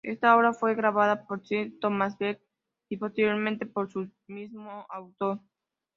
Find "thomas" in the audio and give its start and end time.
1.79-2.17